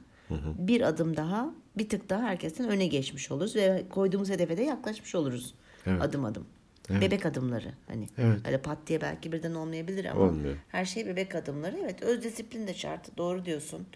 [0.58, 5.16] bir adım daha bir tık daha herkesten öne geçmiş oluruz ve koyduğumuz hedefe de yaklaşmış
[5.16, 5.54] oluruz
[5.86, 6.02] Evet.
[6.02, 6.46] adım adım.
[6.92, 7.02] Evet.
[7.02, 8.08] Bebek adımları hani.
[8.18, 8.40] Evet.
[8.48, 10.56] Öyle pat diye belki birden olmayabilir ama Olmuyor.
[10.68, 11.78] her şey bebek adımları.
[11.84, 13.18] Evet öz disiplin de şart.
[13.18, 13.88] Doğru diyorsun.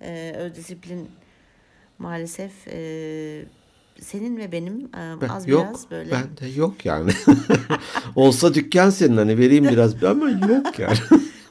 [0.00, 1.08] Ee, öz disiplin
[1.98, 3.44] maalesef e,
[4.00, 5.66] senin ve benim Ben, az yok.
[5.68, 7.12] biraz böyle Ben de yok yani.
[8.16, 10.96] Olsa dükkan senin hani vereyim biraz ama yok yani.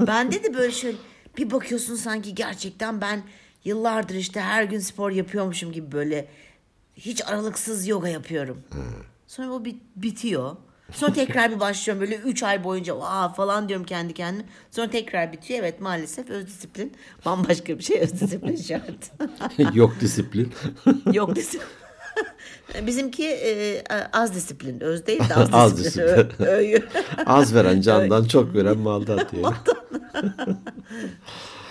[0.08, 0.98] Bende de böyle şöyle
[1.38, 3.22] bir bakıyorsun sanki gerçekten ben
[3.66, 6.28] yıllardır işte her gün spor yapıyormuşum gibi böyle
[6.96, 8.64] hiç aralıksız yoga yapıyorum.
[9.28, 10.56] Sonra o bit- bitiyor.
[10.92, 14.46] Sonra tekrar bir başlıyorum böyle 3 ay boyunca Aa, falan diyorum kendi kendime.
[14.72, 15.60] Sonra tekrar bitiyor.
[15.60, 16.94] Evet maalesef öz disiplin
[17.26, 19.12] bambaşka bir şey öz disiplin şart.
[19.76, 20.54] yok disiplin.
[21.14, 21.68] Yok disiplin.
[22.88, 24.80] Bizimki e, az disiplin.
[24.80, 26.08] Öz değil de az, Az disiplin.
[26.08, 26.46] disiplin.
[26.46, 26.80] Ö-.
[27.26, 29.54] Az veren candan çok veren maldan diyor.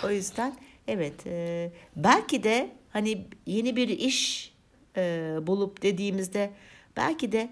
[0.05, 0.55] O yüzden
[0.89, 4.53] evet e, belki de hani yeni bir iş
[4.97, 6.51] e, bulup dediğimizde
[6.97, 7.51] belki de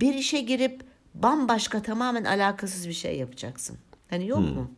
[0.00, 0.82] bir işe girip
[1.14, 3.78] bambaşka tamamen alakasız bir şey yapacaksın.
[4.10, 4.70] Hani yok mu?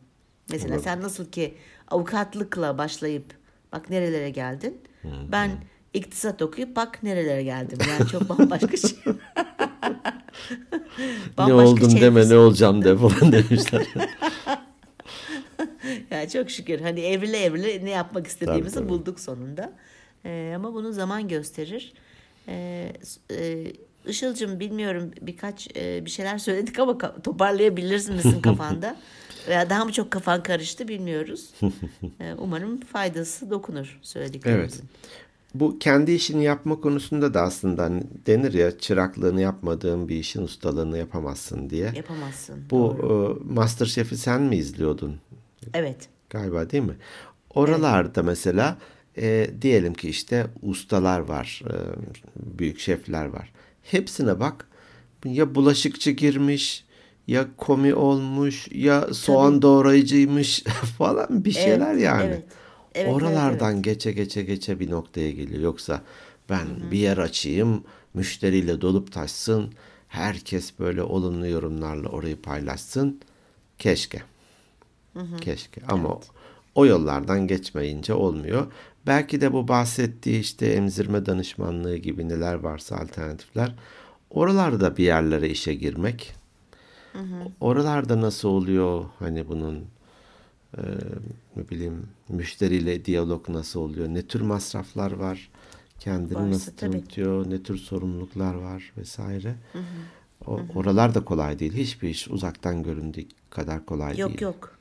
[0.50, 1.54] Mesela sen nasıl ki
[1.88, 3.24] avukatlıkla başlayıp
[3.72, 4.80] bak nerelere geldin.
[5.04, 5.50] Ben
[5.94, 7.78] iktisat okuyup bak nerelere geldim.
[7.88, 8.98] Yani çok bambaşka şey.
[9.06, 9.14] ne
[11.38, 13.86] Bambaşka oldum şey deme ne olacağım de falan demişler.
[16.10, 18.88] Yani çok şükür hani evrile evrile ne yapmak istediğimizi Tabii, tabii.
[18.98, 19.72] bulduk sonunda.
[20.24, 21.92] Ee, ama bunu zaman gösterir.
[22.48, 22.92] Ee,
[23.30, 23.64] e,
[24.06, 28.96] Işıl'cığım bilmiyorum birkaç e, bir şeyler söyledik ama ka- toparlayabilirsin misin kafanda?
[29.48, 31.50] Veya daha mı çok kafan karıştı bilmiyoruz.
[32.20, 34.84] E, Umarım faydası dokunur söylediklerimizin.
[35.54, 40.98] Bu kendi işini yapma konusunda da aslında hani denir ya çıraklığını yapmadığın bir işin ustalığını
[40.98, 41.92] yapamazsın diye.
[41.96, 42.56] Yapamazsın.
[42.70, 43.08] Bu e,
[43.54, 45.16] Masterchef'i sen mi izliyordun?
[45.74, 46.08] Evet.
[46.30, 46.96] Galiba değil mi?
[47.54, 48.78] Oralarda mesela
[49.18, 51.74] e, diyelim ki işte ustalar var, e,
[52.58, 53.52] büyük şefler var.
[53.82, 54.66] Hepsine bak.
[55.24, 56.84] Ya bulaşıkçı girmiş,
[57.26, 60.62] ya komi olmuş, ya soğan doğrayıcıymış
[60.98, 62.24] falan bir şeyler Evet, yani.
[62.24, 62.44] evet.
[62.94, 65.62] Evet, evet, Oralardan geçe geçe geçe bir noktaya geliyor.
[65.62, 66.02] Yoksa
[66.50, 69.72] ben bir yer açayım, müşteriyle dolup taşsın,
[70.08, 73.20] herkes böyle olumlu yorumlarla orayı paylaşsın.
[73.78, 74.22] Keşke.
[75.40, 76.20] Keşke ama o-
[76.74, 78.66] o yollardan geçmeyince olmuyor.
[79.06, 83.74] Belki de bu bahsettiği işte emzirme danışmanlığı gibi neler varsa alternatifler
[84.30, 86.34] oralarda bir yerlere işe girmek.
[87.60, 89.84] Oralarda nasıl oluyor hani bunun
[90.76, 90.82] e,
[91.56, 94.08] ne bileyim müşteriyle diyalog nasıl oluyor?
[94.08, 95.50] Ne tür masraflar var?
[96.00, 96.90] Kendini Varsa nasıl tabii.
[96.92, 97.50] tanıtıyor?
[97.50, 99.54] Ne tür sorumluluklar var vesaire.
[100.46, 101.72] O, oralar da kolay değil.
[101.72, 104.40] Hiçbir iş uzaktan göründüğü kadar kolay Yok değil.
[104.40, 104.78] yok.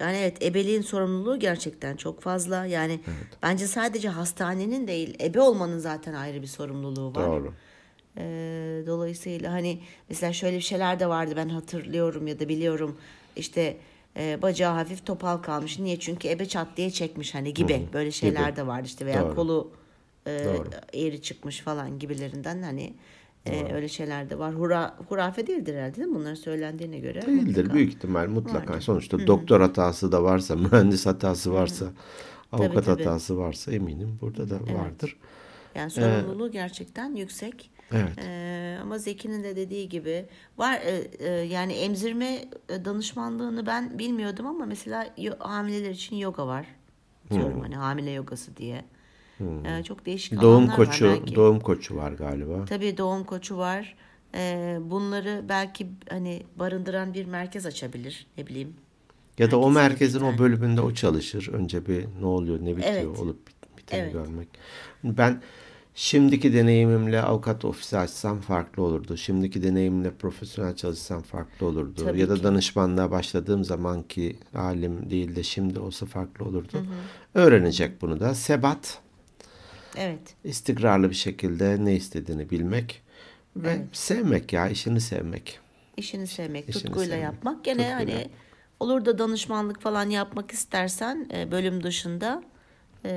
[0.00, 2.66] Yani evet ebeliğin sorumluluğu gerçekten çok fazla.
[2.66, 3.00] Yani
[3.42, 7.26] bence sadece hastanenin değil ebe olmanın zaten ayrı bir sorumluluğu var.
[7.26, 7.52] Doğru.
[8.18, 12.98] Ee, dolayısıyla hani mesela şöyle bir şeyler de vardı ben hatırlıyorum ya da biliyorum
[13.36, 13.76] işte
[14.16, 15.78] e, bacağı hafif topal kalmış.
[15.78, 15.98] Niye?
[15.98, 18.56] Çünkü ebe çat diye çekmiş hani gibi böyle şeyler Gibi.
[18.56, 19.34] de vardı işte veya Doğru.
[19.34, 19.72] kolu
[20.26, 20.68] e, Doğru.
[20.92, 22.94] eğri çıkmış falan gibilerinden hani
[23.46, 24.54] e, öyle şeyler de var.
[24.54, 26.14] Hura, hurafe değildir herhalde değil mi?
[26.14, 27.22] Bunlar söylendiğine göre.
[27.22, 27.74] Değildir mutlaka.
[27.74, 28.72] büyük ihtimal mutlaka.
[28.72, 28.80] Vardır.
[28.80, 31.86] Sonuçta doktor hatası da varsa, mühendis hatası varsa,
[32.52, 33.04] avukat tabii.
[33.04, 35.16] hatası varsa eminim burada da vardır.
[35.74, 37.70] Yani sorumluluğu gerçekten yüksek.
[37.92, 38.18] Evet.
[38.18, 40.26] Ee, ama Zeki'nin de dediği gibi
[40.58, 46.46] var e, e, yani emzirme e, danışmanlığını ben bilmiyordum ama mesela yo- hamileler için yoga
[46.46, 46.66] var.
[47.30, 48.84] Diyorum hani hamile yogası diye.
[49.40, 51.34] Ee, çok değişik Doğum alanlar var koçu, belki.
[51.34, 52.64] doğum koçu var galiba.
[52.64, 53.96] Tabii doğum koçu var.
[54.34, 58.74] Ee, bunları belki hani barındıran bir merkez açabilir ne bileyim.
[59.38, 61.48] Ya da o Herkesin merkezin bir o bölümünde o çalışır.
[61.52, 63.18] Önce bir ne oluyor, ne bitiyor, Evet.
[63.18, 64.12] olup bit- biteni Evet.
[64.12, 64.48] görmek.
[65.04, 65.42] Ben
[65.94, 69.16] şimdiki deneyimimle avukat ofisi açsam farklı olurdu.
[69.16, 72.04] Şimdiki deneyimle profesyonel çalışsam farklı olurdu.
[72.04, 72.42] Tabii ya da ki.
[72.42, 76.86] danışmanlığa başladığım zamanki halim değil de şimdi olsa farklı olurdu.
[77.34, 78.34] Öğrenecek bunu da.
[78.34, 78.98] Sebat,
[79.96, 80.34] Evet.
[80.44, 83.02] istikrarlı bir şekilde ne istediğini bilmek
[83.56, 85.58] ve sevmek ya, işini sevmek.
[85.96, 87.64] İşini sevmek, İşini tutkuyla sevmek, yapmak.
[87.64, 88.14] Gene tutkuyla.
[88.18, 88.28] hani
[88.80, 92.42] olur da danışmanlık falan yapmak istersen e, bölüm dışında
[93.04, 93.10] e,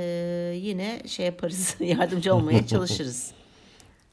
[0.56, 3.32] yine şey yaparız, yardımcı olmaya çalışırız.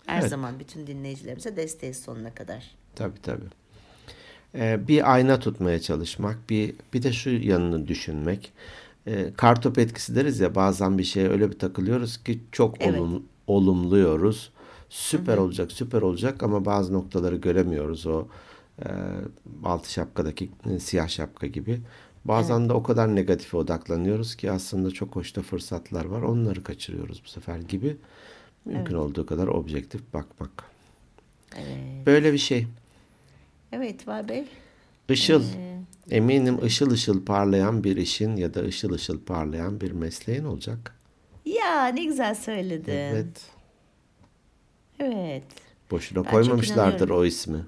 [0.06, 0.30] Her Evet.
[0.30, 2.70] zaman bütün dinleyicilerimize desteğiz sonuna kadar.
[2.96, 3.44] Tabii tabii.
[4.54, 8.52] Ee, bir ayna tutmaya çalışmak, bir bir de şu yanını düşünmek.
[9.06, 13.00] Ee, kartop etkisi deriz ya bazen bir şeye öyle bir takılıyoruz ki çok Evet.
[13.00, 14.52] olum, olumluyoruz.
[14.88, 18.26] Süper olacak, süper olacak ama bazı noktaları göremiyoruz o
[18.78, 18.88] e,
[19.64, 21.80] altı şapkadaki e, siyah şapka gibi.
[22.24, 26.22] Bazen de o kadar negatife odaklanıyoruz ki aslında çok hoş da fırsatlar var.
[26.22, 27.96] Onları kaçırıyoruz bu sefer gibi.
[28.64, 30.64] Mümkün olduğu kadar objektif bakmak.
[31.56, 32.06] Evet.
[32.06, 32.66] Böyle bir şey.
[33.72, 34.44] Evet Vay Bey.
[35.08, 35.42] Işıl.
[35.56, 35.73] Ee,
[36.10, 40.98] Eminim ışıl ışıl parlayan bir işin ya da ışıl ışıl parlayan bir mesleğin olacak.
[41.44, 42.92] ya ne güzel söyledin.
[42.92, 43.46] Evet.
[44.98, 45.44] Evet.
[45.90, 47.58] Boşuna Ben koymamışlardır o ismi.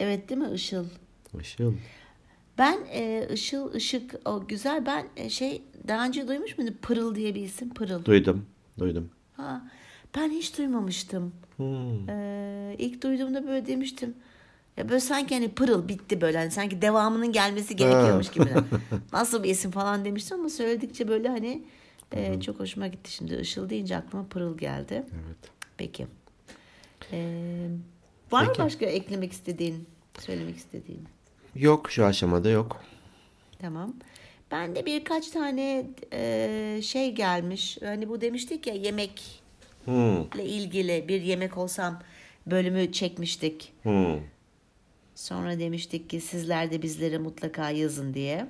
[0.00, 0.84] Evet değil mi Işıl?
[1.40, 1.74] Işıl.
[2.58, 4.86] Ben e, Işıl, Işık o güzel.
[4.86, 6.76] Ben e, şey daha önce duymuş muydun?
[6.82, 7.74] Pırıl diye bir isim.
[7.74, 8.04] Pırıl.
[8.04, 8.46] Duydum.
[8.78, 9.10] Duydum.
[9.36, 9.70] Ha,
[10.16, 11.32] ben hiç duymamıştım.
[11.56, 12.08] Hmm.
[12.08, 14.14] Ee, ilk duyduğumda böyle demiştim.
[14.76, 16.38] Ya böyle sanki hani pırıl bitti böyle.
[16.38, 18.50] Hani sanki devamının gelmesi gerekiyormuş gibi.
[19.12, 21.62] Nasıl bir isim falan demiştim ama söyledikçe böyle hani
[22.12, 23.34] e, çok hoşuma gitti şimdi.
[23.34, 24.94] Işıl deyince aklıma pırıl geldi.
[24.94, 25.50] Evet.
[25.76, 26.06] Peki.
[27.12, 27.68] Ee,
[28.32, 28.60] var Peki.
[28.60, 29.86] mı başka eklemek istediğin,
[30.20, 31.04] söylemek istediğin?
[31.54, 32.80] Yok şu aşamada yok.
[33.58, 33.94] Tamam.
[34.50, 37.78] Ben de birkaç tane e, şey gelmiş.
[37.84, 39.22] Hani bu demiştik ya yemekle
[39.84, 40.22] Hmm.
[40.40, 42.00] ilgili bir yemek olsam
[42.46, 43.72] bölümü çekmiştik.
[43.82, 44.16] Hmm.
[45.14, 48.46] Sonra demiştik ki sizler de bizlere mutlaka yazın diye.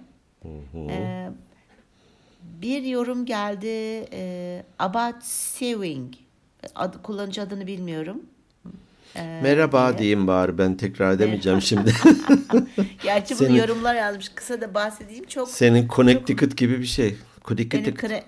[0.76, 1.28] Ee,
[2.42, 3.66] bir yorum geldi.
[4.12, 6.14] E, about sewing.
[6.74, 8.22] Ad, kullanıcı adını bilmiyorum.
[9.16, 9.98] Ee, Merhaba diye.
[9.98, 11.92] diyeyim bari ben tekrar edemeyeceğim şimdi.
[13.02, 14.28] Gerçi bunu Senin- yorumlar yazmış.
[14.28, 15.24] Kısa da bahsedeyim.
[15.26, 17.16] Çok Senin Connecticut gibi bir şey.
[17.50, 18.22] benim Connecticut.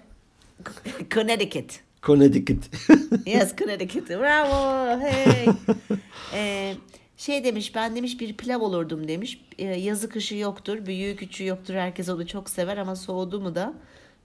[1.11, 1.81] Connecticut.
[2.03, 2.65] Connecticut.
[3.27, 4.09] Yes, Connecticut.
[4.11, 5.01] Bravo.
[5.01, 5.47] Hey.
[6.35, 6.75] Ee,
[7.17, 9.41] şey demiş ben demiş bir pilav olurdum demiş.
[9.59, 10.87] Ee, yazı kışı yoktur.
[10.87, 11.75] Büyüğü küçüğü yoktur.
[11.75, 13.75] Herkes onu çok sever ama soğudu mu da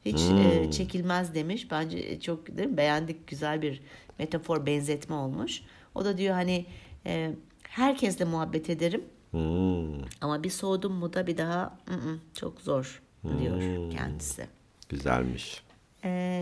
[0.05, 1.71] hiç e, çekilmez demiş.
[1.71, 2.77] Bence çok değil mi?
[2.77, 3.27] beğendik.
[3.27, 3.81] Güzel bir
[4.19, 5.61] metafor benzetme olmuş.
[5.95, 6.65] O da diyor hani
[7.05, 7.31] e,
[7.63, 9.03] herkesle muhabbet ederim.
[9.31, 13.01] Hmm, Ama bir soğudum mu da bir daha "ı-ı, çok zor
[13.39, 14.47] diyor kendisi.
[14.89, 15.63] güzelmiş.
[16.03, 16.41] Ee,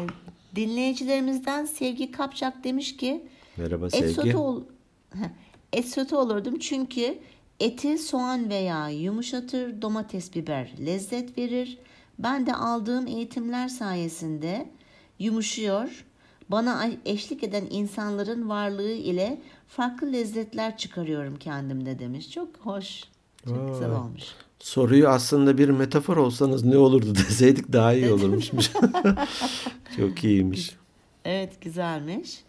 [0.55, 4.33] dinleyicilerimizden Sevgi Kapçak demiş ki Merhaba Sevgi.
[5.13, 5.19] Heh,
[5.73, 7.17] et sote olurdum çünkü
[7.59, 11.77] eti soğan veya yumuşatır domates biber lezzet verir.
[12.19, 14.69] Ben de aldığım eğitimler sayesinde
[15.19, 16.05] yumuşuyor.
[16.49, 22.31] Bana eşlik eden insanların varlığı ile farklı lezzetler çıkarıyorum kendimde demiş.
[22.31, 23.03] Çok hoş.
[23.45, 24.23] Çok güzel olmuş.
[24.59, 28.51] Soruyu aslında bir metafor olsanız ne olurdu deseydik daha iyi olurmuş.
[29.97, 30.75] Çok iyiymiş.
[31.25, 32.43] Evet güzelmiş.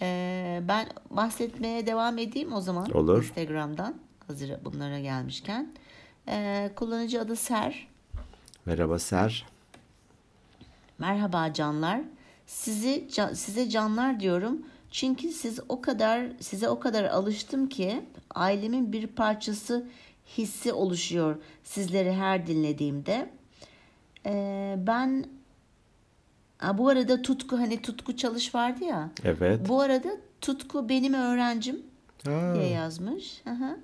[0.00, 2.90] Ee, ben bahsetmeye devam edeyim o zaman.
[2.90, 3.22] Olur.
[3.24, 3.94] Instagram'dan
[4.26, 5.72] hazır bunlara gelmişken.
[6.28, 7.88] Ee, kullanıcı adı Ser.
[8.66, 9.46] Merhaba Ser.
[10.98, 12.00] Merhaba canlar.
[12.46, 14.62] Sizi ca- size canlar diyorum.
[14.90, 18.00] Çünkü siz o kadar size o kadar alıştım ki
[18.34, 19.86] ailemin bir parçası
[20.38, 23.30] hissi oluşuyor sizleri her dinlediğimde.
[24.26, 25.24] Ee, ben
[26.58, 29.10] ha, bu arada Tutku hani Tutku Çalış vardı ya.
[29.24, 29.68] Evet.
[29.68, 30.08] Bu arada
[30.40, 31.82] Tutku benim öğrencim
[32.24, 33.40] Ha, diye yazmış.
[33.44, 33.78] Hı hı.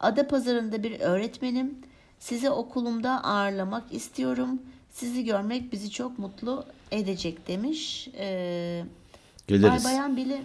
[0.00, 1.78] Adapazarı'nda bir öğretmenim.
[2.18, 4.62] Sizi okulumda ağırlamak istiyorum.
[4.90, 8.08] Sizi görmek bizi çok mutlu edecek demiş.
[8.18, 8.84] Ee,
[9.46, 9.84] geliriz.
[9.84, 10.42] Bay bayan bile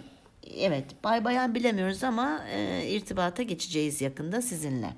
[0.56, 4.94] evet bay bayan bilemiyoruz ama e, irtibata geçeceğiz yakında sizinle.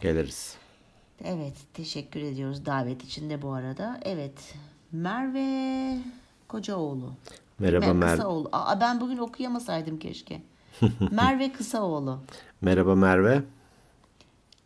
[0.00, 0.54] Geliriz.
[1.24, 4.00] Evet teşekkür ediyoruz davet için de bu arada.
[4.02, 4.54] Evet
[4.92, 5.98] Merve
[6.48, 7.12] Kocaoğlu.
[7.58, 8.16] Merhaba Mer- Merve.
[8.16, 8.48] Kısaoğlu.
[8.52, 10.42] Aa, ben bugün okuyamasaydım keşke.
[11.10, 12.18] Merve Kısaoğlu.
[12.60, 13.42] Merhaba Merve.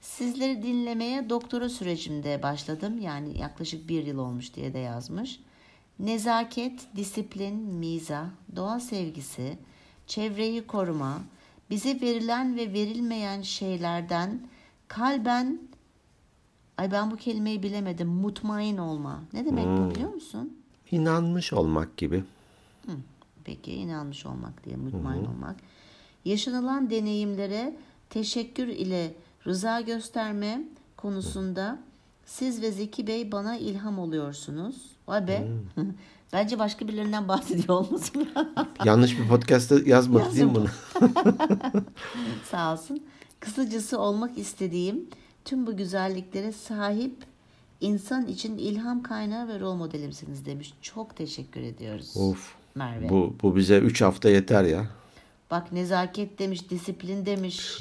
[0.01, 2.99] Sizleri dinlemeye doktora sürecimde başladım.
[3.01, 5.41] Yani yaklaşık bir yıl olmuş diye de yazmış.
[5.99, 9.59] Nezaket, disiplin, miza, doğa sevgisi,
[10.07, 11.19] çevreyi koruma,
[11.71, 14.41] bize verilen ve verilmeyen şeylerden
[14.89, 15.59] kalben
[16.79, 18.09] ay ben bu kelimeyi bilemedim.
[18.09, 19.21] Mutmain olma.
[19.33, 20.57] Ne demek bu biliyor musun?
[20.91, 22.25] İnanmış olmak gibi.
[22.87, 22.93] Hı,
[23.45, 25.57] Peki inanmış olmak diye mutmain olmak.
[26.25, 27.77] Yaşanılan deneyimlere
[28.11, 29.15] teşekkür ile
[29.47, 30.63] rıza gösterme
[30.97, 31.79] konusunda
[32.27, 34.77] siz ve Zeki Bey bana ilham oluyorsunuz.
[35.09, 35.49] Vay be.
[36.33, 38.29] Bence başka birilerinden bahsediyor olmasın.
[38.85, 40.69] Yanlış bir podcast'ta yazmadı değil mi bunu?
[42.51, 43.03] Sağ olsun.
[43.41, 45.07] Kısacası olmak istediğim
[45.45, 47.15] tüm bu güzelliklere sahip
[47.81, 50.75] insan için ilham kaynağı ve rol modelimsiniz demiş.
[50.83, 52.17] Çok teşekkür ediyoruz.
[52.17, 52.55] Of.
[52.75, 53.09] Merve.
[53.09, 54.87] Bu, bu bize 3 hafta yeter ya.
[55.51, 57.79] Bak nezaket demiş, disiplin demiş.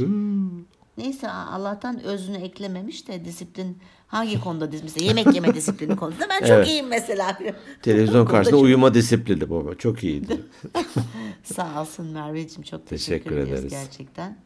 [0.97, 6.39] Neyse Allah'tan özünü eklememiş de disiplin hangi konuda dis- mesela yemek yeme disiplini konusunda ben
[6.39, 6.67] çok Evet.
[6.67, 7.37] iyiyim mesela.
[7.81, 9.75] Televizyon karşısında çok- uyuma disiplini baba.
[9.75, 10.41] Çok iyiydi.
[11.43, 13.71] Sağ olsun Merveciğim çok teşekkür, Teşekkür ederiz ederiz.
[13.71, 14.37] gerçekten.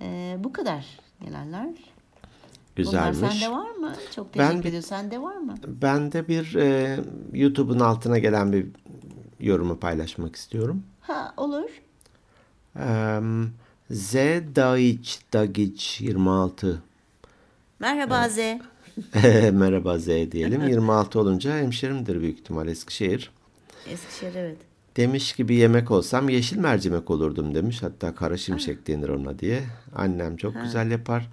[0.00, 0.86] Ee, bu kadar
[1.24, 1.68] gelenler.
[2.78, 3.18] Güzelmiş.
[3.18, 3.92] Bunlar sende var mı?
[4.14, 4.88] Çok Ben- teşekkür ediyorum.
[4.88, 5.54] Sende var mı?
[5.66, 6.98] Ben de bir e,
[7.32, 8.66] YouTube'un altına gelen bir
[9.40, 10.82] yorumu paylaşmak istiyorum.
[11.00, 11.70] Ha olur.
[12.76, 13.20] Eee
[13.90, 14.14] Z
[14.56, 16.82] Daiç Dagiç 26
[17.80, 18.38] Merhaba Z.
[19.52, 20.68] Merhaba Z diyelim.
[20.68, 23.30] 26 olunca hemşerimdir büyük ihtimal Eskişehir.
[23.90, 24.56] Eskişehir evet.
[24.96, 27.82] Demiş ki bir yemek olsam yeşil mercimek olurdum demiş.
[27.82, 29.62] Hatta kara şimşek denir ona diye.
[29.96, 31.28] Annem çok güzel yapar.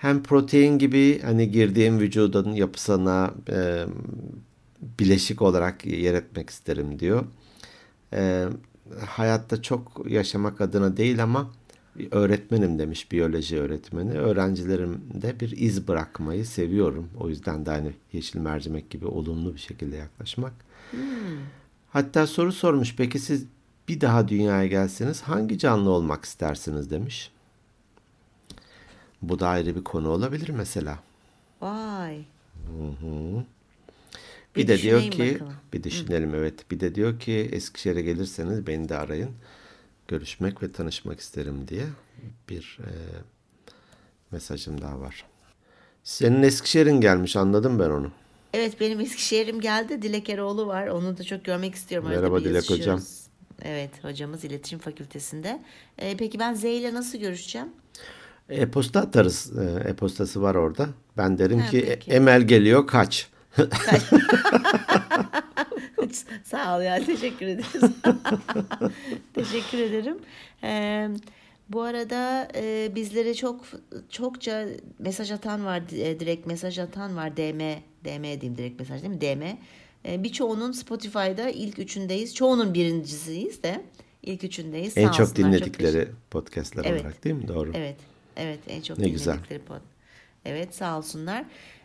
[0.00, 3.84] Hem protein gibi hani girdiğim vücudun yapısına e,
[4.98, 7.24] bileşik olarak yer etmek isterim diyor.
[8.12, 8.48] E,
[9.06, 11.50] hayatta çok yaşamak adına değil ama
[12.10, 14.12] öğretmenim demiş biyoloji öğretmeni.
[14.12, 17.08] Öğrencilerimde bir iz bırakmayı seviyorum.
[17.18, 20.52] O yüzden de hani yeşil mercimek gibi olumlu bir şekilde yaklaşmak.
[21.90, 22.96] Hatta soru sormuş.
[22.96, 23.46] Peki siz
[23.88, 27.32] bir daha dünyaya gelseniz hangi canlı olmak istersiniz demiş.
[29.22, 30.98] Bu da ayrı bir konu olabilir mesela.
[31.60, 32.18] Vay.
[34.56, 35.54] Bir, Bir de diyor ki bakalım.
[35.72, 36.70] bir düşünelim evet.
[36.70, 39.30] Bir de diyor ki Eskişehir'e gelirseniz beni de arayın.
[40.08, 41.84] Görüşmek ve tanışmak isterim diye
[42.48, 42.90] bir e,
[44.30, 45.24] mesajım daha var.
[46.04, 48.10] Senin Eskişehir'in gelmiş anladım ben onu.
[48.54, 50.02] Evet benim Eskişehir'im geldi.
[50.02, 50.86] Dilek Eroğlu var.
[50.86, 52.08] Onu da çok görmek istiyorum.
[52.08, 53.02] Merhaba Dilek hocam.
[53.62, 55.62] Evet hocamız iletişim fakültesinde.
[55.98, 57.68] Ee, peki ben Z ile nasıl görüşeceğim?
[58.50, 59.52] E-posta atarız.
[59.58, 60.88] E, E-postası var orada.
[61.16, 62.10] Ben derim Ha, ki peki.
[62.10, 63.28] Emel geliyor kaç.
[66.44, 67.82] Sağ ol ya teşekkür ederiz.
[69.34, 70.18] teşekkür ederim.
[70.64, 71.08] Ee,
[71.68, 73.60] bu arada e, bizlere çok
[74.10, 74.66] çokça
[74.98, 77.36] mesaj atan var, e, direkt mesaj atan var.
[77.36, 77.60] DM,
[78.04, 79.20] DM diyeyim direkt mesaj değil mi?
[79.20, 79.42] DM.
[80.12, 82.34] E, birçoğunun Spotify'da ilk üçündeyiz.
[82.34, 83.80] Çoğunun birincisiyiz de
[84.22, 84.96] ilk üçündeyiz.
[84.96, 87.00] En Sağ çok dinledikleri teşekkür- podcastler Evet.
[87.00, 87.48] olarak değil mi?
[87.48, 87.70] Doğru.
[87.74, 87.96] Evet,
[88.40, 89.38] evet en çok Ne güzel.
[89.66, 89.80] pod.
[90.44, 91.44] Evet, sağ olsunlar.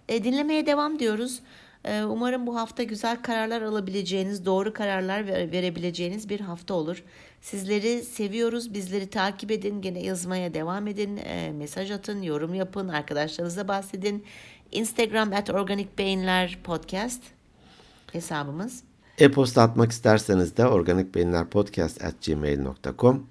[0.10, 1.40] E, dinlemeye devam diyoruz.
[1.86, 7.04] E, umarım bu hafta güzel kararlar alabileceğiniz, doğru kararlar ver- verebileceğiniz bir hafta olur.
[7.42, 8.74] Sizleri seviyoruz.
[8.74, 9.82] Bizleri takip edin.
[9.82, 11.18] Gene yazmaya devam edin.
[11.18, 14.26] E, mesaj atın, yorum yapın, arkadaşlarınıza bahsedin.
[14.72, 17.22] Instagram at Organik Beyinler Podcast
[18.12, 18.84] hesabımız.
[19.18, 23.28] E-posta atmak isterseniz de organikbeyinlerpodcast.gmail.com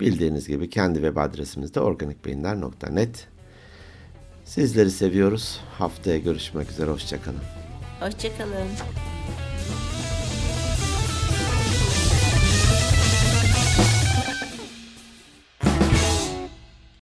[0.00, 3.28] Bildiğiniz gibi kendi web adresimiz de organikbeyinler.net
[4.44, 5.60] Sizleri seviyoruz.
[5.78, 6.90] Haftaya görüşmek üzere.
[6.90, 7.40] Hoşçakalın.
[8.00, 8.68] Hoşçakalın.